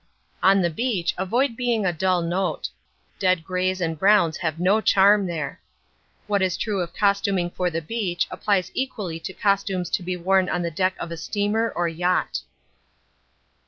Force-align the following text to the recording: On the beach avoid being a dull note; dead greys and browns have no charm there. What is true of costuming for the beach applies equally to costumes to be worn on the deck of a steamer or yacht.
On 0.41 0.63
the 0.63 0.71
beach 0.71 1.13
avoid 1.15 1.55
being 1.55 1.85
a 1.85 1.93
dull 1.93 2.23
note; 2.23 2.69
dead 3.19 3.43
greys 3.43 3.79
and 3.79 3.99
browns 3.99 4.37
have 4.37 4.59
no 4.59 4.81
charm 4.81 5.27
there. 5.27 5.61
What 6.25 6.41
is 6.41 6.57
true 6.57 6.81
of 6.81 6.95
costuming 6.95 7.51
for 7.51 7.69
the 7.69 7.83
beach 7.83 8.27
applies 8.31 8.71
equally 8.73 9.19
to 9.19 9.31
costumes 9.31 9.91
to 9.91 10.01
be 10.01 10.17
worn 10.17 10.49
on 10.49 10.63
the 10.63 10.71
deck 10.71 10.95
of 10.97 11.11
a 11.11 11.17
steamer 11.17 11.69
or 11.75 11.87
yacht. 11.87 12.39